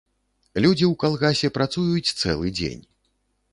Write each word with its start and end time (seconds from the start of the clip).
Людзі 0.65 0.85
ў 0.91 0.93
калгасе 1.03 1.47
працуюць 1.59 2.13
цэлы 2.23 2.53
дзень. 2.61 2.83